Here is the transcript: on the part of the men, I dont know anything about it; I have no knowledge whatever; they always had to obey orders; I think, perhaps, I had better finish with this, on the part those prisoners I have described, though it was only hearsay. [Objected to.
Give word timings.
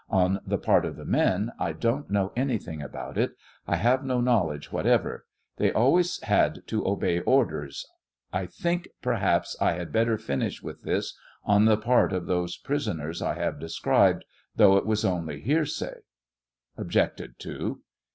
on 0.09 0.39
the 0.43 0.57
part 0.57 0.83
of 0.83 0.95
the 0.95 1.05
men, 1.05 1.51
I 1.59 1.73
dont 1.73 2.09
know 2.09 2.33
anything 2.35 2.81
about 2.81 3.19
it; 3.19 3.33
I 3.67 3.75
have 3.75 4.03
no 4.03 4.19
knowledge 4.19 4.71
whatever; 4.71 5.27
they 5.57 5.71
always 5.71 6.19
had 6.23 6.65
to 6.69 6.83
obey 6.87 7.19
orders; 7.19 7.85
I 8.33 8.47
think, 8.47 8.87
perhaps, 9.03 9.55
I 9.61 9.73
had 9.73 9.91
better 9.91 10.17
finish 10.17 10.63
with 10.63 10.81
this, 10.81 11.15
on 11.43 11.65
the 11.65 11.77
part 11.77 12.13
those 12.25 12.57
prisoners 12.57 13.21
I 13.21 13.35
have 13.35 13.59
described, 13.59 14.25
though 14.55 14.75
it 14.75 14.87
was 14.87 15.05
only 15.05 15.39
hearsay. 15.39 15.99
[Objected 16.77 17.37
to. 17.37 17.81